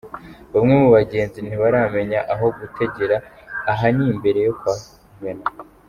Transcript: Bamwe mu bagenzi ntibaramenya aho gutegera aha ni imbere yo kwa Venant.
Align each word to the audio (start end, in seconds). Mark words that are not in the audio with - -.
Bamwe 0.53 0.73
mu 0.81 0.89
bagenzi 0.95 1.37
ntibaramenya 1.41 2.19
aho 2.33 2.45
gutegera 2.59 3.17
aha 3.71 3.87
ni 3.95 4.03
imbere 4.11 4.39
yo 4.47 4.53
kwa 4.59 4.73
Venant. 5.21 5.49